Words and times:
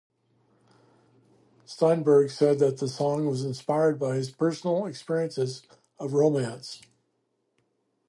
Steinberg 1.63 2.31
said 2.31 2.57
that 2.57 2.77
the 2.79 2.87
song 2.87 3.27
was 3.27 3.43
inspired 3.45 3.99
by 3.99 4.15
his 4.15 4.31
personal 4.31 4.87
experiences 4.87 5.61
of 5.99 6.13
romance. 6.13 6.81